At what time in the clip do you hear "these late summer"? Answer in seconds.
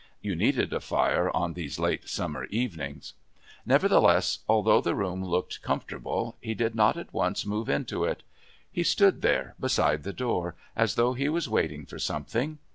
1.53-2.45